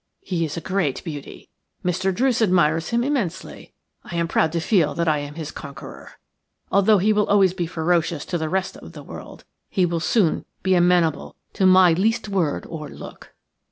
He 0.23 0.43
is 0.43 0.57
a 0.57 0.61
great 0.61 1.03
beauty. 1.03 1.47
Mr. 1.85 2.11
Druce 2.11 2.41
admires 2.41 2.89
him 2.89 3.03
immensely. 3.03 3.71
I 4.03 4.15
am 4.15 4.27
proud 4.27 4.51
to 4.53 4.59
feel 4.59 4.95
that 4.95 5.07
I 5.07 5.19
am 5.19 5.35
his 5.35 5.51
conqueror. 5.51 6.13
Although 6.71 6.97
he 6.97 7.13
will 7.13 7.27
always 7.27 7.53
be 7.53 7.67
ferocious 7.67 8.25
to 8.25 8.39
the 8.39 8.49
rest 8.49 8.75
of 8.77 8.93
the 8.93 9.03
world, 9.03 9.43
he 9.69 9.85
will 9.85 9.99
soon 9.99 10.45
be 10.63 10.73
amenable 10.73 11.35
to 11.53 11.67
my 11.67 11.93
least 11.93 12.27
word 12.27 12.65
or 12.67 12.89
look." 12.89 13.35